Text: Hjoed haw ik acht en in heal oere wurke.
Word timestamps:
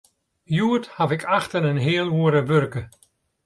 Hjoed 0.53 0.85
haw 0.97 1.11
ik 1.15 1.23
acht 1.37 1.51
en 1.57 1.69
in 1.71 1.81
heal 1.85 2.09
oere 2.19 2.41
wurke. 2.49 2.81